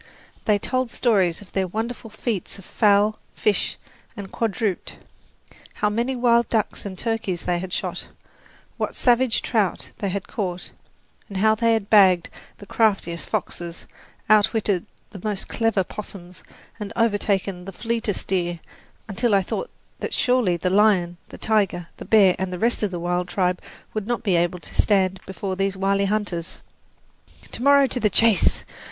[0.45, 3.77] They told stories of their wonderful feats with fowl, fish
[4.17, 4.97] and quadruped
[5.75, 8.07] how many wild ducks and turkeys they had shot,
[8.77, 10.71] what "savage trout" they had caught,
[11.29, 13.85] and how they had bagged the craftiest foxes,
[14.27, 16.43] outwitted the most clever 'possums
[16.79, 18.59] and overtaken the fleetest deer,
[19.07, 22.89] until I thought that surely the lion, the tiger, the bear and the rest of
[22.89, 23.61] the wild tribe
[23.93, 26.59] would not be able to stand before these wily hunters.
[27.51, 28.65] "To morrow to the chase!"